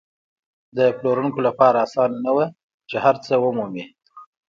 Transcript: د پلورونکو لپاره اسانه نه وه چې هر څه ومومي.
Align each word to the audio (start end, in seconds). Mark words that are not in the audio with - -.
د 0.77 0.79
پلورونکو 0.97 1.39
لپاره 1.47 1.77
اسانه 1.85 2.17
نه 2.25 2.31
وه 2.35 2.45
چې 2.89 2.95
هر 3.05 3.15
څه 3.25 3.33
ومومي. 3.43 3.85